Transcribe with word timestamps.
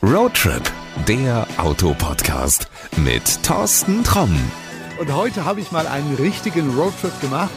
Roadtrip, 0.00 0.62
der 1.08 1.44
Autopodcast 1.56 2.68
mit 2.98 3.42
Thorsten 3.42 4.04
Tromm. 4.04 4.32
Und 5.00 5.12
heute 5.12 5.44
habe 5.44 5.60
ich 5.60 5.72
mal 5.72 5.88
einen 5.88 6.14
richtigen 6.14 6.70
Roadtrip 6.78 7.20
gemacht. 7.20 7.50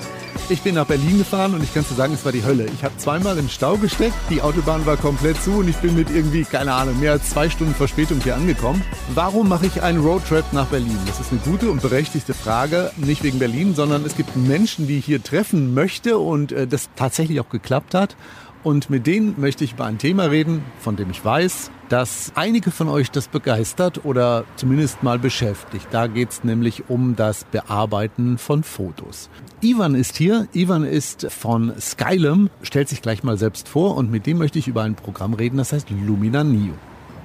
Ich 0.49 0.63
bin 0.63 0.73
nach 0.73 0.87
Berlin 0.87 1.19
gefahren 1.19 1.53
und 1.53 1.63
ich 1.63 1.71
kann 1.71 1.85
dir 1.87 1.93
sagen, 1.93 2.15
es 2.15 2.25
war 2.25 2.31
die 2.31 2.43
Hölle. 2.43 2.65
Ich 2.73 2.83
habe 2.83 2.97
zweimal 2.97 3.37
im 3.37 3.47
Stau 3.47 3.77
gesteckt, 3.77 4.15
die 4.31 4.41
Autobahn 4.41 4.87
war 4.87 4.97
komplett 4.97 5.39
zu 5.43 5.51
und 5.59 5.67
ich 5.67 5.75
bin 5.77 5.93
mit 5.93 6.09
irgendwie, 6.09 6.43
keine 6.43 6.73
Ahnung, 6.73 6.99
mehr 6.99 7.11
als 7.11 7.29
zwei 7.29 7.47
Stunden 7.47 7.75
Verspätung 7.75 8.19
hier 8.21 8.35
angekommen. 8.35 8.83
Warum 9.13 9.47
mache 9.47 9.67
ich 9.67 9.83
einen 9.83 10.03
Roadtrip 10.03 10.45
nach 10.51 10.65
Berlin? 10.65 10.97
Das 11.05 11.19
ist 11.19 11.31
eine 11.31 11.41
gute 11.41 11.69
und 11.69 11.83
berechtigte 11.83 12.33
Frage. 12.33 12.91
Nicht 12.97 13.21
wegen 13.21 13.37
Berlin, 13.37 13.75
sondern 13.75 14.03
es 14.03 14.15
gibt 14.17 14.35
Menschen, 14.35 14.87
die 14.87 14.97
ich 14.97 15.05
hier 15.05 15.21
treffen 15.21 15.75
möchte 15.75 16.17
und 16.17 16.51
äh, 16.53 16.65
das 16.65 16.89
tatsächlich 16.95 17.39
auch 17.39 17.49
geklappt 17.49 17.93
hat. 17.93 18.15
Und 18.63 18.89
mit 18.89 19.07
denen 19.07 19.39
möchte 19.39 19.63
ich 19.63 19.73
über 19.73 19.85
ein 19.85 19.97
Thema 19.97 20.25
reden, 20.25 20.63
von 20.79 20.95
dem 20.95 21.09
ich 21.09 21.23
weiß, 21.23 21.71
dass 21.89 22.31
einige 22.35 22.71
von 22.71 22.89
euch 22.89 23.09
das 23.09 23.27
begeistert 23.27 24.05
oder 24.05 24.45
zumindest 24.55 25.03
mal 25.03 25.17
beschäftigt. 25.17 25.87
Da 25.91 26.07
geht 26.07 26.29
es 26.29 26.43
nämlich 26.43 26.89
um 26.89 27.15
das 27.15 27.43
Bearbeiten 27.43 28.37
von 28.37 28.63
Fotos. 28.63 29.29
Ivan 29.61 29.95
ist 29.95 30.15
hier. 30.15 30.47
Ivan 30.53 30.83
ist 30.83 31.31
von 31.31 31.73
Skylum, 31.79 32.49
stellt 32.61 32.89
sich 32.89 33.01
gleich 33.01 33.23
mal 33.23 33.37
selbst 33.37 33.67
vor 33.67 33.97
und 33.97 34.11
mit 34.11 34.25
dem 34.25 34.37
möchte 34.37 34.59
ich 34.59 34.67
über 34.67 34.83
ein 34.83 34.95
Programm 34.95 35.33
reden, 35.33 35.57
das 35.57 35.73
heißt 35.73 35.89
Lumina 35.89 36.43
Neo. 36.43 36.73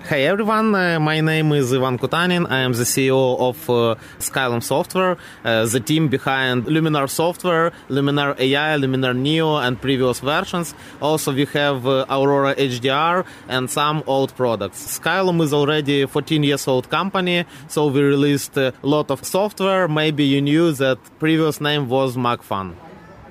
Hi 0.08 0.20
everyone, 0.20 0.72
uh, 0.72 1.00
my 1.00 1.20
name 1.20 1.50
is 1.50 1.74
Ivan 1.74 1.98
Kutanin. 1.98 2.48
I 2.48 2.60
am 2.60 2.72
the 2.74 2.84
CEO 2.84 3.40
of 3.40 3.68
uh, 3.68 3.96
Skylum 4.20 4.62
Software, 4.62 5.16
uh, 5.44 5.66
the 5.66 5.80
team 5.80 6.06
behind 6.06 6.66
Luminar 6.66 7.10
Software, 7.10 7.72
Luminar 7.88 8.38
AI, 8.38 8.76
Luminar 8.76 9.16
Neo, 9.16 9.56
and 9.56 9.80
previous 9.80 10.20
versions. 10.20 10.76
Also, 11.02 11.34
we 11.34 11.44
have 11.46 11.88
uh, 11.88 12.06
Aurora 12.08 12.54
HDR 12.54 13.26
and 13.48 13.68
some 13.68 14.04
old 14.06 14.32
products. 14.36 15.00
Skylum 15.00 15.42
is 15.42 15.52
already 15.52 16.02
a 16.02 16.06
14 16.06 16.44
years 16.44 16.68
old 16.68 16.88
company, 16.88 17.44
so 17.66 17.88
we 17.88 18.00
released 18.00 18.56
a 18.56 18.72
lot 18.82 19.10
of 19.10 19.24
software. 19.24 19.88
Maybe 19.88 20.22
you 20.22 20.40
knew 20.40 20.70
that 20.70 20.98
previous 21.18 21.60
name 21.60 21.88
was 21.88 22.16
MacFun. 22.16 22.74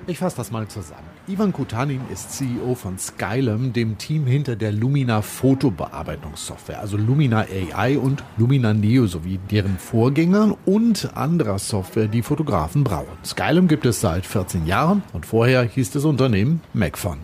Ich 0.06 0.18
fasse 0.18 0.36
das 0.36 0.50
mal 0.50 0.68
zusammen. 0.68 1.15
Ivan 1.28 1.52
Kutanin 1.52 2.02
ist 2.12 2.30
CEO 2.30 2.76
von 2.76 2.98
Skylum, 3.00 3.72
dem 3.72 3.98
Team 3.98 4.26
hinter 4.26 4.54
der 4.54 4.70
Lumina 4.70 5.22
Fotobearbeitungssoftware, 5.22 6.78
also 6.78 6.96
Lumina 6.96 7.46
AI 7.50 7.98
und 7.98 8.22
Lumina 8.36 8.72
Neo 8.72 9.08
sowie 9.08 9.40
deren 9.50 9.76
Vorgängern 9.76 10.54
und 10.66 11.16
anderer 11.16 11.58
Software, 11.58 12.06
die 12.06 12.22
Fotografen 12.22 12.84
brauchen. 12.84 13.18
Skylum 13.24 13.66
gibt 13.66 13.86
es 13.86 14.00
seit 14.00 14.24
14 14.24 14.66
Jahren 14.66 15.02
und 15.12 15.26
vorher 15.26 15.64
hieß 15.64 15.90
das 15.90 16.04
Unternehmen 16.04 16.60
MacFun. 16.74 17.18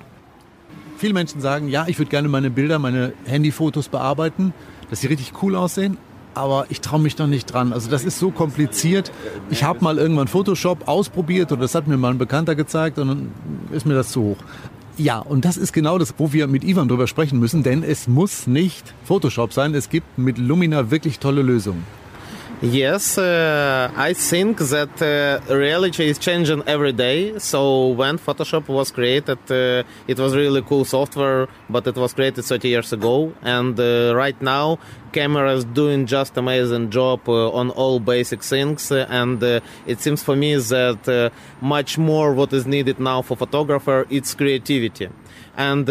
Viele 0.97 1.15
Menschen 1.15 1.41
sagen, 1.41 1.69
ja, 1.69 1.87
ich 1.87 2.01
würde 2.01 2.11
gerne 2.11 2.27
meine 2.27 2.51
Bilder, 2.51 2.81
meine 2.81 3.13
Handyfotos 3.27 3.89
bearbeiten, 3.89 4.53
dass 4.91 5.03
sie 5.03 5.07
richtig 5.07 5.33
cool 5.45 5.55
aussehen, 5.55 5.97
aber 6.35 6.67
ich 6.69 6.81
traue 6.81 7.01
mich 7.01 7.19
noch 7.19 7.27
nicht 7.27 7.47
dran. 7.47 7.73
Also 7.73 7.91
das 7.91 8.05
ist 8.05 8.19
so 8.19 8.31
kompliziert. 8.31 9.13
Ich 9.51 9.65
habe 9.65 9.83
mal 9.83 9.99
irgendwann 9.99 10.29
Photoshop 10.29 10.89
ausprobiert 10.89 11.53
oder 11.53 11.63
das 11.63 11.75
hat 11.75 11.87
mir 11.87 11.97
mal 11.97 12.11
ein 12.11 12.19
Bekannter 12.19 12.55
gezeigt 12.55 12.99
und 12.99 13.09
dann 13.09 13.33
ist 13.73 13.87
mir 13.87 13.95
das 13.95 14.11
zu 14.11 14.23
hoch. 14.23 14.37
Ja, 14.99 15.19
und 15.19 15.45
das 15.45 15.57
ist 15.57 15.73
genau 15.73 15.97
das, 15.99 16.15
wo 16.19 16.33
wir 16.33 16.47
mit 16.47 16.65
Ivan 16.65 16.89
drüber 16.89 17.07
sprechen 17.07 17.39
müssen, 17.39 17.63
denn 17.63 17.83
es 17.83 18.09
muss 18.09 18.47
nicht 18.47 18.95
Photoshop 19.05 19.53
sein. 19.53 19.75
Es 19.75 19.89
gibt 19.89 20.19
mit 20.19 20.37
Lumina 20.37 20.91
wirklich 20.91 21.19
tolle 21.19 21.43
Lösungen. 21.43 21.85
Yes, 22.65 23.19
uh, 23.19 23.91
I 23.97 24.13
think 24.13 24.59
that 24.59 25.03
uh, 25.03 25.53
reality 25.53 26.09
is 26.09 26.17
changing 26.17 26.63
every 26.69 26.93
day. 26.93 27.37
So 27.41 27.89
when 27.89 28.19
Photoshop 28.19 28.69
was 28.69 28.93
created, 28.93 29.39
uh, 29.51 29.83
it 30.07 30.17
was 30.21 30.37
really 30.37 30.63
cool 30.63 30.85
software, 30.85 31.49
but 31.69 31.89
it 31.89 31.97
was 31.97 32.15
created 32.15 32.45
30 32.45 32.69
years 32.69 32.93
ago. 32.93 33.33
And 33.43 33.79
uh, 33.81 34.13
right 34.15 34.41
now, 34.41 34.79
cameras 35.11 35.65
doing 35.65 36.07
just 36.07 36.37
amazing 36.37 36.91
job 36.91 37.29
uh, 37.29 37.51
on 37.51 37.71
all 37.71 37.99
basic 37.99 38.45
things. 38.45 38.93
and 38.93 39.43
uh, 39.43 39.59
it 39.85 39.99
seems 39.99 40.23
for 40.23 40.37
me 40.37 40.55
that 40.55 41.33
much 41.61 41.99
more 41.99 42.33
what 42.33 42.53
is 42.53 42.65
needed 42.65 43.01
now 43.01 43.23
for 43.23 43.37
photographer, 43.37 44.07
it's 44.09 44.35
creativity 44.35 45.09
and 45.57 45.87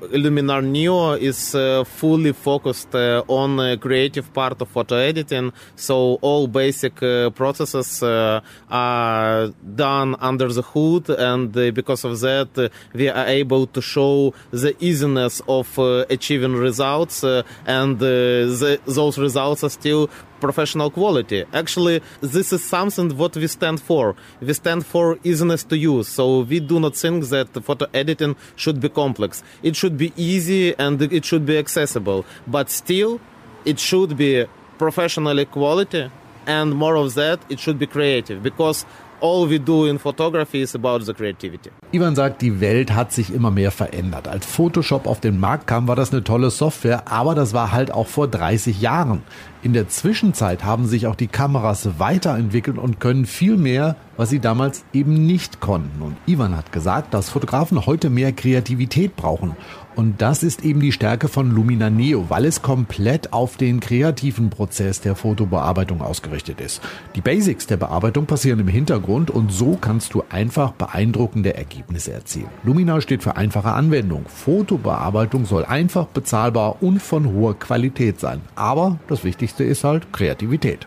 Luminar 0.00 0.62
Neo 0.62 1.12
is 1.12 1.54
uh, 1.54 1.82
fully 1.84 2.32
focused 2.32 2.94
uh, 2.94 3.22
on 3.28 3.56
the 3.56 3.78
creative 3.80 4.32
part 4.32 4.60
of 4.60 4.68
photo 4.68 4.96
editing. 4.96 5.52
So 5.74 6.18
all 6.20 6.48
basic 6.48 7.02
uh, 7.02 7.30
processes 7.30 8.02
uh, 8.02 8.40
are 8.70 9.48
done 9.74 10.16
under 10.20 10.52
the 10.52 10.62
hood, 10.62 11.08
and 11.08 11.56
uh, 11.56 11.70
because 11.70 12.04
of 12.04 12.20
that, 12.20 12.70
we 12.92 13.08
are 13.08 13.26
able 13.26 13.66
to 13.68 13.80
show 13.80 14.34
the 14.50 14.76
easiness 14.80 15.40
of 15.48 15.78
achieving 16.10 16.54
results, 16.54 17.24
and 17.66 17.98
the, 17.98 18.80
those 18.86 19.18
results 19.18 19.64
are 19.64 19.70
still 19.70 20.10
professional 20.40 20.90
quality. 20.90 21.44
Actually, 21.52 22.02
this 22.20 22.52
is 22.52 22.64
something 22.64 23.16
what 23.16 23.36
we 23.36 23.46
stand 23.46 23.80
for. 23.80 24.14
We 24.40 24.52
stand 24.52 24.86
for 24.86 25.18
easiness 25.24 25.64
to 25.64 25.76
use. 25.76 26.08
So 26.08 26.40
we 26.40 26.60
do 26.60 26.80
not 26.80 26.96
think 26.96 27.24
that 27.28 27.48
photo 27.64 27.86
editing 27.92 28.36
should 28.56 28.80
be 28.80 28.88
complex. 28.88 29.42
It 29.62 29.76
should 29.76 29.96
be 29.96 30.12
easy 30.16 30.74
and 30.78 31.00
it 31.00 31.24
should 31.24 31.46
be 31.46 31.58
accessible. 31.58 32.24
But 32.46 32.70
still, 32.70 33.20
it 33.64 33.78
should 33.78 34.16
be 34.16 34.46
professionally 34.78 35.44
quality 35.46 36.10
and 36.46 36.74
more 36.74 36.94
of 36.96 37.14
that, 37.14 37.40
it 37.48 37.58
should 37.58 37.78
be 37.78 37.86
creative 37.86 38.42
because 38.42 38.86
all 39.20 39.48
we 39.48 39.58
do 39.58 39.86
in 39.86 39.98
photography 39.98 40.62
is 40.62 40.74
about 40.74 41.00
the 41.00 41.14
creativity. 41.14 41.70
Ivan 41.92 42.14
sagt, 42.14 42.42
die 42.42 42.60
Welt 42.60 42.94
hat 42.94 43.12
sich 43.12 43.32
immer 43.32 43.50
mehr 43.50 43.70
verändert. 43.70 44.28
Als 44.28 44.44
Photoshop 44.46 45.06
auf 45.06 45.20
den 45.20 45.40
Markt 45.40 45.66
kam, 45.66 45.88
war 45.88 45.96
das 45.96 46.12
eine 46.12 46.24
tolle 46.24 46.50
Software, 46.50 47.10
aber 47.10 47.34
das 47.34 47.54
war 47.54 47.72
halt 47.72 47.90
auch 47.90 48.06
vor 48.06 48.28
30 48.28 48.80
Jahren. 48.80 49.22
In 49.62 49.72
der 49.72 49.88
Zwischenzeit 49.88 50.64
haben 50.64 50.86
sich 50.86 51.06
auch 51.06 51.16
die 51.16 51.26
Kameras 51.26 51.98
weiterentwickelt 51.98 52.78
und 52.78 53.00
können 53.00 53.26
viel 53.26 53.56
mehr, 53.56 53.96
was 54.16 54.30
sie 54.30 54.38
damals 54.38 54.84
eben 54.92 55.26
nicht 55.26 55.60
konnten. 55.60 56.02
Und 56.02 56.16
Ivan 56.26 56.56
hat 56.56 56.70
gesagt, 56.70 57.14
dass 57.14 57.30
Fotografen 57.30 57.84
heute 57.86 58.10
mehr 58.10 58.32
Kreativität 58.32 59.16
brauchen. 59.16 59.56
Und 59.96 60.20
das 60.20 60.42
ist 60.42 60.62
eben 60.62 60.80
die 60.80 60.92
Stärke 60.92 61.26
von 61.26 61.50
Lumina 61.50 61.88
Neo, 61.88 62.26
weil 62.28 62.44
es 62.44 62.60
komplett 62.60 63.32
auf 63.32 63.56
den 63.56 63.80
kreativen 63.80 64.50
Prozess 64.50 65.00
der 65.00 65.16
Fotobearbeitung 65.16 66.02
ausgerichtet 66.02 66.60
ist. 66.60 66.82
Die 67.14 67.22
Basics 67.22 67.66
der 67.66 67.78
Bearbeitung 67.78 68.26
passieren 68.26 68.60
im 68.60 68.68
Hintergrund 68.68 69.05
und 69.06 69.52
so 69.52 69.78
kannst 69.80 70.14
du 70.14 70.24
einfach 70.28 70.72
beeindruckende 70.72 71.54
Ergebnisse 71.54 72.12
erzielen. 72.12 72.48
Lumina 72.64 73.00
steht 73.00 73.22
für 73.22 73.36
einfache 73.36 73.72
Anwendung. 73.72 74.24
Fotobearbeitung 74.26 75.44
soll 75.44 75.64
einfach, 75.64 76.06
bezahlbar 76.06 76.82
und 76.82 77.00
von 77.00 77.32
hoher 77.32 77.58
Qualität 77.58 78.20
sein. 78.20 78.40
Aber 78.54 78.98
das 79.08 79.24
Wichtigste 79.24 79.64
ist 79.64 79.84
halt 79.84 80.12
Kreativität. 80.12 80.86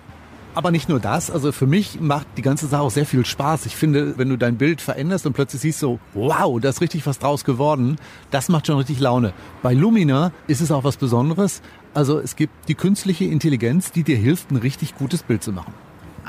Aber 0.56 0.72
nicht 0.72 0.90
nur 0.90 1.00
das, 1.00 1.30
also 1.32 1.52
für 1.52 1.68
mich 1.68 2.02
macht 2.02 2.28
die 2.36 2.42
ganze 2.42 2.68
Sache 2.68 2.82
auch 2.82 2.92
sehr 2.92 3.06
viel 3.06 3.26
Spaß. 3.26 3.66
Ich 3.66 3.76
finde, 3.76 4.18
wenn 4.18 4.30
du 4.30 4.38
dein 4.38 4.58
Bild 4.58 4.82
veränderst 4.82 5.26
und 5.26 5.34
plötzlich 5.34 5.62
siehst 5.62 5.80
so, 5.80 6.00
wow, 6.14 6.60
da 6.60 6.70
ist 6.70 6.82
richtig 6.82 7.06
was 7.06 7.20
draus 7.20 7.46
geworden, 7.46 7.98
das 8.32 8.50
macht 8.50 8.68
schon 8.68 8.78
richtig 8.78 9.00
Laune. 9.00 9.32
Bei 9.62 9.74
Lumina 9.74 10.32
ist 10.48 10.60
es 10.60 10.72
auch 10.72 10.84
was 10.84 10.98
Besonderes. 10.98 11.62
Also 11.94 12.20
es 12.20 12.36
gibt 12.36 12.68
die 12.68 12.76
künstliche 12.76 13.26
Intelligenz, 13.26 13.92
die 13.92 14.04
dir 14.04 14.18
hilft, 14.18 14.52
ein 14.52 14.58
richtig 14.58 14.98
gutes 14.98 15.24
Bild 15.24 15.44
zu 15.44 15.54
machen. 15.54 15.74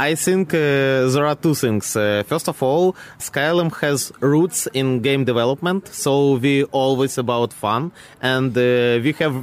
I 0.00 0.14
think 0.14 0.54
uh, 0.54 1.12
there 1.12 1.26
are 1.26 1.34
two 1.34 1.54
things. 1.54 1.94
Uh, 1.94 2.22
first 2.26 2.48
of 2.48 2.62
all, 2.62 2.96
Skylum 3.18 3.70
has 3.82 4.10
roots 4.20 4.66
in 4.72 5.02
game 5.02 5.26
development, 5.26 5.88
so 5.88 6.36
we 6.36 6.64
always 6.72 7.18
about 7.18 7.52
fun, 7.52 7.92
and 8.22 8.56
uh, 8.56 8.98
we 9.04 9.12
have 9.18 9.36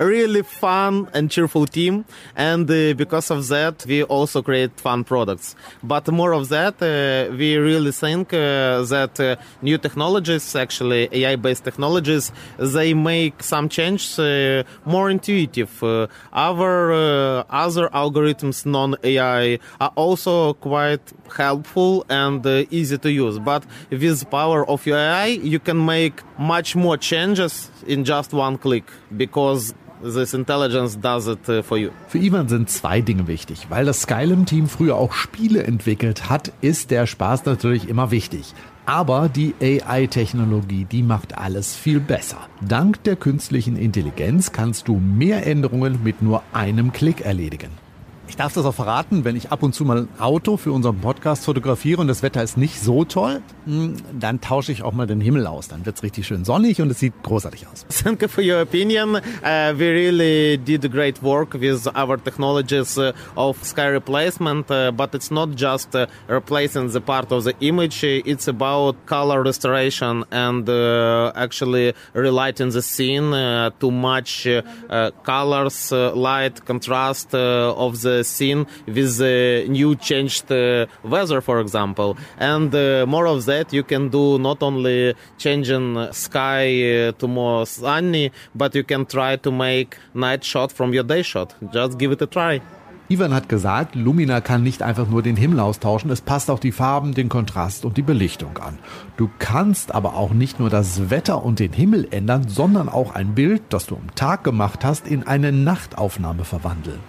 a 0.00 0.04
really 0.04 0.42
fun 0.42 1.08
and 1.14 1.30
cheerful 1.30 1.64
team, 1.64 2.04
and 2.34 2.68
uh, 2.68 2.92
because 2.94 3.30
of 3.30 3.46
that, 3.46 3.86
we 3.86 4.02
also 4.02 4.42
create 4.42 4.80
fun 4.80 5.04
products. 5.04 5.54
But 5.84 6.08
more 6.08 6.32
of 6.32 6.48
that, 6.48 6.82
uh, 6.82 7.32
we 7.36 7.56
really 7.56 7.92
think 7.92 8.34
uh, 8.34 8.82
that 8.90 9.38
new 9.62 9.78
technologies, 9.78 10.56
actually 10.56 11.08
AI-based 11.12 11.62
technologies, 11.62 12.32
they 12.58 12.94
make 12.94 13.44
some 13.44 13.68
changes 13.68 14.18
more 14.84 15.08
intuitive. 15.08 15.70
our 16.32 17.44
other 17.48 17.88
algorithms, 17.90 18.66
non-AI, 18.66 19.60
are 19.80 19.92
also 20.00 20.54
quite 20.54 21.04
helpful 21.36 22.04
and 22.08 22.44
uh, 22.46 22.64
easy 22.70 22.98
to 22.98 23.10
use. 23.10 23.38
But 23.38 23.62
with 23.90 24.28
power 24.30 24.60
of 24.68 24.86
AI, 24.86 25.26
you 25.52 25.58
can 25.58 25.78
make 25.84 26.22
much 26.38 26.74
more 26.74 26.96
changes 26.96 27.70
in 27.86 28.04
just 28.04 28.32
one 28.32 28.56
click 28.58 28.84
because 29.16 29.74
This 30.02 30.32
intelligence 30.32 30.96
does 30.96 31.28
it 31.28 31.46
uh, 31.46 31.62
for 31.62 31.76
you. 31.76 31.90
Für 32.08 32.18
Ivan 32.18 32.48
sind 32.48 32.70
zwei 32.70 33.02
Dinge 33.02 33.26
wichtig. 33.26 33.66
Weil 33.68 33.84
das 33.84 34.02
Skylum-Team 34.02 34.66
früher 34.66 34.96
auch 34.96 35.12
Spiele 35.12 35.64
entwickelt 35.64 36.30
hat, 36.30 36.52
ist 36.62 36.90
der 36.90 37.06
Spaß 37.06 37.44
natürlich 37.44 37.86
immer 37.86 38.10
wichtig. 38.10 38.54
Aber 38.86 39.28
die 39.28 39.54
AI-Technologie, 39.60 40.86
die 40.90 41.02
macht 41.02 41.36
alles 41.36 41.76
viel 41.76 42.00
besser. 42.00 42.38
Dank 42.66 43.04
der 43.04 43.16
künstlichen 43.16 43.76
Intelligenz 43.76 44.52
kannst 44.52 44.88
du 44.88 44.96
mehr 44.96 45.46
Änderungen 45.46 46.02
mit 46.02 46.22
nur 46.22 46.42
einem 46.54 46.92
Klick 46.92 47.20
erledigen. 47.20 47.70
Ich 48.30 48.36
darf 48.36 48.52
das 48.52 48.64
auch 48.64 48.74
verraten, 48.74 49.24
wenn 49.24 49.34
ich 49.34 49.50
ab 49.50 49.64
und 49.64 49.74
zu 49.74 49.84
mal 49.84 50.02
ein 50.02 50.08
Auto 50.20 50.56
für 50.56 50.70
unseren 50.70 51.00
Podcast 51.00 51.44
fotografiere 51.44 52.00
und 52.00 52.06
das 52.06 52.22
Wetter 52.22 52.40
ist 52.44 52.56
nicht 52.56 52.80
so 52.80 53.04
toll, 53.04 53.42
hm, 53.64 53.96
dann 54.20 54.40
tausche 54.40 54.70
ich 54.70 54.84
auch 54.84 54.92
mal 54.92 55.08
den 55.08 55.20
Himmel 55.20 55.48
aus. 55.48 55.66
Dann 55.66 55.84
wird 55.84 55.96
es 55.96 56.04
richtig 56.04 56.28
schön 56.28 56.44
sonnig 56.44 56.80
und 56.80 56.92
es 56.92 57.00
sieht 57.00 57.12
großartig 57.24 57.66
aus. 57.66 57.84
You 58.20 58.28
for 58.28 58.44
your 58.44 58.60
opinion. 58.60 59.16
Uh, 59.16 59.74
we 59.76 59.90
really 59.90 60.58
did 60.58 60.88
great 60.92 61.20
work 61.24 61.54
with 61.54 61.88
our 61.88 62.22
technologies 62.22 62.96
uh, 62.96 63.12
of 63.34 63.56
sky 63.64 63.88
replacement, 63.88 64.70
uh, 64.70 64.92
but 64.92 65.12
it's 65.12 65.32
not 65.32 65.56
just 65.56 65.96
uh, 65.96 66.06
replacing 66.28 66.88
the 66.92 67.00
part 67.00 67.32
of 67.32 67.42
the 67.42 67.54
image. 67.58 68.04
It's 68.04 68.46
about 68.46 68.94
color 69.06 69.42
restoration 69.42 70.24
and 70.30 70.68
actually 71.34 71.94
relighting 72.12 72.70
the 72.70 72.82
scene 72.82 73.32
to 73.32 73.90
match 73.90 74.46
colors, 75.24 75.90
light, 75.90 76.64
contrast 76.64 77.34
of 77.34 78.00
the 78.02 78.19
scene 78.24 78.66
with 78.86 79.18
the 79.18 79.66
new 79.68 79.94
changed 79.96 80.50
uh, 80.50 80.86
weather, 81.02 81.40
for 81.40 81.60
example. 81.60 82.16
And 82.38 82.74
uh, 82.74 83.06
more 83.06 83.26
of 83.26 83.44
that 83.46 83.72
you 83.72 83.82
can 83.82 84.08
do 84.08 84.38
not 84.38 84.62
only 84.62 85.14
changing 85.38 86.12
sky 86.12 87.08
uh, 87.08 87.12
to 87.12 87.28
more 87.28 87.66
sunny, 87.66 88.32
but 88.54 88.74
you 88.74 88.84
can 88.84 89.06
try 89.06 89.36
to 89.36 89.50
make 89.50 89.96
night 90.14 90.44
shot 90.44 90.72
from 90.72 90.92
your 90.92 91.04
day 91.04 91.22
shot. 91.22 91.54
Just 91.72 91.98
give 91.98 92.12
it 92.12 92.22
a 92.22 92.26
try. 92.26 92.60
Ivan 93.10 93.34
hat 93.34 93.48
gesagt, 93.48 93.96
Lumina 93.96 94.40
kann 94.40 94.62
nicht 94.62 94.84
einfach 94.84 95.08
nur 95.08 95.20
den 95.20 95.34
Himmel 95.34 95.58
austauschen, 95.58 96.12
es 96.12 96.20
passt 96.20 96.48
auch 96.48 96.60
die 96.60 96.70
Farben, 96.70 97.12
den 97.12 97.28
Kontrast 97.28 97.84
und 97.84 97.96
die 97.96 98.02
Belichtung 98.02 98.58
an. 98.58 98.78
Du 99.16 99.28
kannst 99.40 99.92
aber 99.92 100.14
auch 100.14 100.30
nicht 100.30 100.60
nur 100.60 100.70
das 100.70 101.10
Wetter 101.10 101.44
und 101.44 101.58
den 101.58 101.72
Himmel 101.72 102.06
ändern, 102.12 102.46
sondern 102.46 102.88
auch 102.88 103.12
ein 103.12 103.34
Bild, 103.34 103.62
das 103.70 103.86
du 103.86 103.96
am 103.96 104.14
Tag 104.14 104.44
gemacht 104.44 104.84
hast, 104.84 105.08
in 105.08 105.26
eine 105.26 105.50
Nachtaufnahme 105.50 106.44
verwandeln. 106.44 107.00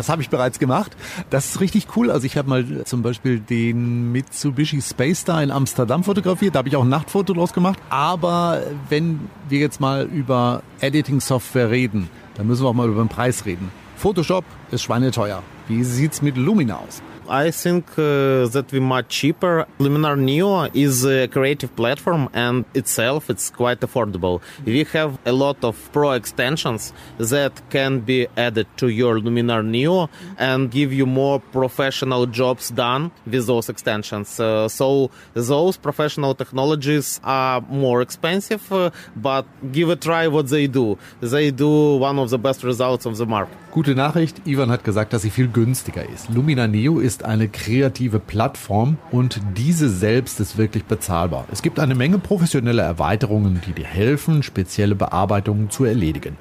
Das 0.00 0.08
habe 0.08 0.22
ich 0.22 0.30
bereits 0.30 0.58
gemacht. 0.58 0.96
Das 1.28 1.50
ist 1.50 1.60
richtig 1.60 1.88
cool. 1.94 2.10
Also 2.10 2.24
ich 2.24 2.38
habe 2.38 2.48
mal 2.48 2.84
zum 2.86 3.02
Beispiel 3.02 3.38
den 3.38 4.10
Mitsubishi 4.12 4.80
Space 4.80 5.20
Star 5.20 5.42
in 5.42 5.50
Amsterdam 5.50 6.04
fotografiert. 6.04 6.54
Da 6.54 6.60
habe 6.60 6.70
ich 6.70 6.76
auch 6.76 6.84
ein 6.84 6.88
Nachtfoto 6.88 7.34
draus 7.34 7.52
gemacht. 7.52 7.78
Aber 7.90 8.62
wenn 8.88 9.28
wir 9.50 9.58
jetzt 9.58 9.78
mal 9.78 10.06
über 10.06 10.62
Editing-Software 10.80 11.68
reden, 11.68 12.08
dann 12.36 12.46
müssen 12.46 12.64
wir 12.64 12.70
auch 12.70 12.74
mal 12.74 12.88
über 12.88 13.02
den 13.02 13.10
Preis 13.10 13.44
reden. 13.44 13.70
Photoshop 13.98 14.46
ist 14.70 14.80
schweineteuer. 14.80 15.42
Wie 15.68 15.84
sieht's 15.84 16.22
mit 16.22 16.38
Lumina 16.38 16.76
aus? 16.76 17.02
I 17.28 17.50
think 17.50 17.90
uh, 17.98 18.46
that 18.48 18.70
we 18.72 18.80
much 18.80 19.08
cheaper. 19.08 19.66
Luminar 19.78 20.18
Neo 20.18 20.64
is 20.74 21.04
a 21.04 21.28
creative 21.28 21.74
platform 21.76 22.28
and 22.32 22.64
itself 22.74 23.30
it's 23.30 23.50
quite 23.50 23.80
affordable. 23.80 24.40
We 24.64 24.84
have 24.84 25.18
a 25.24 25.32
lot 25.32 25.62
of 25.64 25.76
pro 25.92 26.12
extensions 26.12 26.92
that 27.18 27.60
can 27.70 28.00
be 28.00 28.26
added 28.36 28.66
to 28.78 28.88
your 28.88 29.18
Luminar 29.18 29.64
Neo 29.64 30.08
and 30.38 30.70
give 30.70 30.92
you 30.92 31.06
more 31.06 31.40
professional 31.40 32.26
jobs 32.26 32.70
done 32.70 33.10
with 33.26 33.46
those 33.46 33.68
extensions. 33.68 34.40
Uh, 34.40 34.68
so 34.68 35.10
those 35.34 35.76
professional 35.76 36.34
technologies 36.34 37.20
are 37.24 37.60
more 37.62 38.02
expensive, 38.02 38.72
uh, 38.72 38.90
but 39.16 39.46
give 39.72 39.88
a 39.90 39.96
try 39.96 40.26
what 40.28 40.48
they 40.48 40.66
do. 40.66 40.98
They 41.20 41.50
do 41.50 41.96
one 41.96 42.18
of 42.18 42.30
the 42.30 42.38
best 42.38 42.62
results 42.64 43.06
of 43.06 43.16
the 43.16 43.26
market. 43.26 43.56
Gute 43.72 43.94
Nachricht, 43.94 44.48
Ivan 44.48 44.68
hat 44.72 44.82
gesagt, 44.82 45.12
dass 45.12 45.22
sie 45.22 45.30
viel 45.30 45.46
günstiger 45.46 46.02
ist. 46.08 46.28
Lumina 46.28 46.66
Neo 46.66 46.98
ist 46.98 47.24
eine 47.24 47.46
kreative 47.46 48.18
Plattform 48.18 48.98
und 49.12 49.40
diese 49.56 49.88
selbst 49.88 50.40
ist 50.40 50.58
wirklich 50.58 50.86
bezahlbar. 50.86 51.44
Es 51.52 51.62
gibt 51.62 51.78
eine 51.78 51.94
Menge 51.94 52.18
professionelle 52.18 52.82
Erweiterungen, 52.82 53.60
die 53.64 53.72
dir 53.72 53.86
helfen, 53.86 54.42
spezielle 54.42 54.96
Bearbeitungen 54.96 55.70
zu 55.70 55.84
erledigen. 55.84 56.36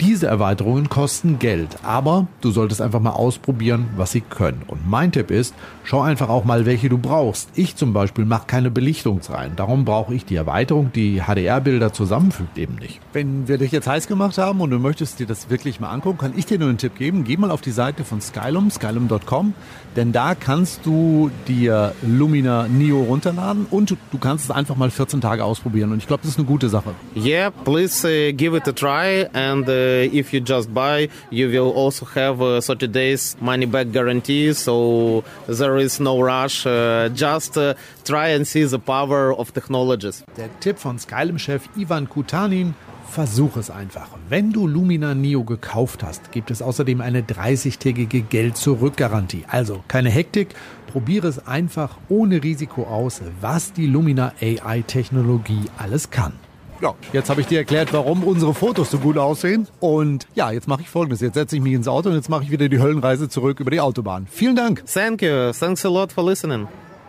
Diese 0.00 0.26
Erweiterungen 0.26 0.90
kosten 0.90 1.38
Geld, 1.38 1.78
aber 1.84 2.26
du 2.40 2.50
solltest 2.50 2.82
einfach 2.82 3.00
mal 3.00 3.12
ausprobieren, 3.12 3.88
was 3.96 4.10
sie 4.10 4.20
können. 4.20 4.62
Und 4.66 4.86
mein 4.90 5.12
Tipp 5.12 5.30
ist, 5.30 5.54
schau 5.84 6.02
einfach 6.02 6.28
auch 6.28 6.44
mal, 6.44 6.66
welche 6.66 6.88
du 6.88 6.98
brauchst. 6.98 7.48
Ich 7.54 7.76
zum 7.76 7.92
Beispiel 7.92 8.24
mache 8.24 8.46
keine 8.46 8.70
Belichtungsreihen. 8.72 9.54
Darum 9.56 9.84
brauche 9.84 10.12
ich 10.12 10.26
die 10.26 10.34
Erweiterung, 10.34 10.90
die 10.92 11.22
HDR-Bilder 11.22 11.92
zusammenfügt, 11.92 12.58
eben 12.58 12.74
nicht. 12.74 13.00
Wenn 13.12 13.46
wir 13.46 13.56
dich 13.56 13.70
jetzt 13.70 13.86
heiß 13.86 14.08
gemacht 14.08 14.36
haben 14.36 14.60
und 14.60 14.70
du 14.70 14.80
möchtest 14.80 15.20
dir 15.20 15.26
das 15.26 15.48
wirklich 15.48 15.78
mal 15.78 15.90
angucken, 15.90 16.18
kann 16.18 16.34
ich 16.36 16.44
dir 16.44 16.58
nur 16.58 16.73
einen 16.74 16.78
Tipp 16.78 16.96
geben. 16.96 17.24
Geh 17.24 17.36
mal 17.36 17.50
auf 17.50 17.60
die 17.60 17.70
Seite 17.70 18.04
von 18.04 18.20
Skylum, 18.20 18.70
skylum.com, 18.70 19.54
denn 19.96 20.12
da 20.12 20.34
kannst 20.34 20.84
du 20.84 21.30
dir 21.46 21.94
Lumina 22.02 22.66
Neo 22.68 23.02
runterladen 23.02 23.66
und 23.70 23.90
du 23.90 24.18
kannst 24.18 24.46
es 24.46 24.50
einfach 24.50 24.76
mal 24.76 24.90
14 24.90 25.20
Tage 25.20 25.44
ausprobieren. 25.44 25.92
Und 25.92 25.98
ich 25.98 26.06
glaube, 26.06 26.22
das 26.22 26.32
ist 26.32 26.38
eine 26.38 26.46
gute 26.46 26.68
Sache. 26.68 26.94
Yeah, 27.16 27.50
please 27.50 28.06
uh, 28.06 28.32
give 28.36 28.56
it 28.56 28.66
a 28.66 28.72
try 28.72 29.28
and 29.32 29.68
uh 29.68 29.94
uh, 29.94 30.08
if 30.12 30.32
you 30.32 30.40
just 30.40 30.72
buy, 30.72 31.08
you 31.30 31.48
will 31.48 31.70
also 31.72 32.06
have 32.06 32.40
uh, 32.40 32.60
30 32.60 32.88
days 32.88 33.36
money 33.40 33.66
back 33.66 33.92
guarantee. 33.92 34.52
So 34.52 35.24
there 35.46 35.76
is 35.76 36.00
no 36.00 36.20
rush. 36.20 36.66
Uh, 36.66 37.08
just 37.08 37.58
try 38.04 38.28
and 38.28 38.46
see 38.46 38.64
the 38.64 38.78
power 38.78 39.32
of 39.32 39.52
technologies. 39.52 40.24
Der 40.36 40.48
Tipp 40.60 40.78
von 40.78 40.98
Skylum-Chef 40.98 41.68
Ivan 41.76 42.08
Kutanin. 42.08 42.74
Versuch 43.08 43.56
es 43.56 43.70
einfach. 43.70 44.08
Wenn 44.28 44.52
du 44.52 44.66
Lumina 44.66 45.14
Neo 45.14 45.44
gekauft 45.44 46.02
hast, 46.02 46.32
gibt 46.32 46.50
es 46.50 46.62
außerdem 46.62 47.00
eine 47.00 47.22
30-tägige 47.22 48.22
Geld-Zurück-Garantie. 48.22 49.44
Also 49.48 49.84
keine 49.88 50.10
Hektik, 50.10 50.54
probiere 50.92 51.28
es 51.28 51.46
einfach 51.46 51.98
ohne 52.08 52.42
Risiko 52.42 52.84
aus, 52.84 53.20
was 53.40 53.72
die 53.72 53.86
Lumina 53.86 54.32
AI-Technologie 54.40 55.62
alles 55.76 56.10
kann. 56.10 56.32
Ja, 56.80 56.94
jetzt 57.12 57.30
habe 57.30 57.40
ich 57.40 57.46
dir 57.46 57.58
erklärt, 57.58 57.92
warum 57.92 58.24
unsere 58.24 58.52
Fotos 58.52 58.90
so 58.90 58.98
gut 58.98 59.16
aussehen. 59.16 59.68
Und 59.80 60.26
ja, 60.34 60.50
jetzt 60.50 60.68
mache 60.68 60.82
ich 60.82 60.90
folgendes. 60.90 61.20
Jetzt 61.20 61.34
setze 61.34 61.56
ich 61.56 61.62
mich 61.62 61.72
ins 61.72 61.88
Auto 61.88 62.10
und 62.10 62.16
jetzt 62.16 62.28
mache 62.28 62.44
ich 62.44 62.50
wieder 62.50 62.68
die 62.68 62.78
Höllenreise 62.78 63.28
zurück 63.28 63.60
über 63.60 63.70
die 63.70 63.80
Autobahn. 63.80 64.26
Vielen 64.30 64.56
Dank. 64.56 64.84
Thank 64.86 65.22
you. 65.22 65.52
Thanks 65.52 65.84
a 65.86 65.88
lot 65.88 66.12
for 66.12 66.24
listening. 66.24 66.68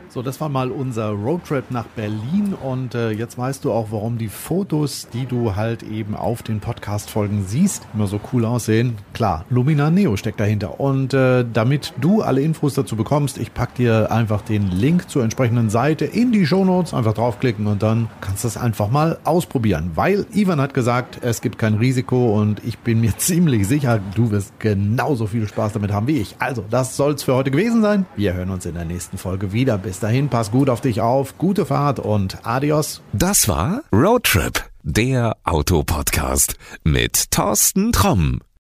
So, 0.10 0.22
das 0.22 0.40
war 0.40 0.50
mal 0.50 0.72
unser 0.72 1.10
Roadtrip 1.10 1.72
nach 1.72 1.86
Berlin 1.88 2.54
und 2.54 2.96
äh, 2.96 3.12
jetzt 3.12 3.38
weißt 3.38 3.66
du 3.66 3.72
auch, 3.72 3.88
warum 3.92 4.18
die 4.18 4.30
Fotos, 4.30 5.08
die 5.12 5.26
du 5.26 5.56
halt 5.56 5.84
eben 5.84 6.16
auf 6.16 6.44
den 6.44 6.60
Podcast-Folgen 6.60 7.46
siehst, 7.46 7.88
immer 7.94 8.08
so 8.08 8.20
cool 8.32 8.46
aussehen. 8.46 8.98
Klar, 9.14 9.46
Lumina 9.50 9.90
Neo 9.90 10.16
steckt 10.18 10.40
dahinter 10.40 10.80
und 10.80 11.14
äh, 11.14 11.46
damit 11.52 11.94
du 12.00 12.22
alle 12.22 12.42
Infos 12.42 12.74
dazu 12.76 12.96
bekommst, 12.96 13.38
ich 13.38 13.54
pack 13.54 13.76
dir 13.76 14.12
einfach 14.12 14.42
den 14.42 14.72
Link 14.72 15.10
zur 15.10 15.24
entsprechenden 15.24 15.70
Seite 15.70 16.06
in 16.06 16.32
die 16.32 16.46
Show 16.46 16.64
Notes, 16.64 16.94
einfach 16.94 17.14
draufklicken 17.14 17.68
und 17.68 17.84
dann 17.84 18.10
kannst 18.22 18.44
du 18.44 18.48
es 18.48 18.58
einfach 18.58 18.90
mal 18.90 19.20
ausprobieren, 19.24 19.92
weil 19.96 20.26
Ivan 20.34 20.62
hat 20.62 20.74
gesagt, 20.74 21.20
es 21.22 21.42
gibt 21.42 21.58
kein 21.58 21.76
Risiko 21.76 22.40
und 22.40 22.64
ich 22.64 22.78
bin 22.80 23.02
mir 23.02 23.18
ziemlich 23.18 23.68
sicher, 23.68 24.00
du 24.16 24.32
wirst 24.32 24.60
genauso 24.60 25.28
viel 25.28 25.48
Spaß 25.48 25.74
damit 25.74 25.92
haben 25.92 26.08
wie 26.08 26.20
ich. 26.20 26.36
Also, 26.40 26.64
das 26.70 26.96
soll's 26.96 27.24
für 27.24 27.36
heute 27.36 27.52
gewesen 27.52 27.82
sein. 27.82 28.06
Wir 28.16 28.34
hören 28.34 28.50
uns 28.50 28.66
in 28.66 28.76
der 28.76 28.86
nächsten 28.86 29.18
Folge 29.18 29.52
wieder. 29.52 29.78
Bis 29.96 30.02
dahin, 30.02 30.28
pass 30.28 30.52
gut 30.52 30.70
auf 30.70 30.82
dich 30.82 31.00
auf, 31.00 31.38
gute 31.38 31.66
Fahrt 31.66 32.00
und 32.00 32.40
adios. 32.44 33.02
Das 33.14 33.48
war 33.48 33.80
Roadtrip, 33.94 34.62
der 34.84 35.38
Autopodcast 35.46 36.58
mit 36.84 37.32
Thorsten 37.32 37.94
Tromm. 37.94 38.42